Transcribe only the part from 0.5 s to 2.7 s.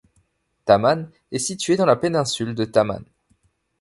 Taman est située dans la péninsule de